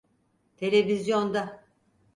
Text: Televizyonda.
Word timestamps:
Televizyonda. 0.57 1.61